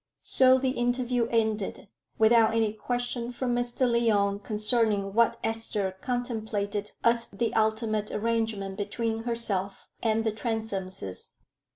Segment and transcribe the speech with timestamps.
[0.23, 3.81] So the interview ended, without any question from Mr.
[3.87, 11.33] Lyon concerning what Esther contemplated as the ultimate arrangement between herself and the Transomes.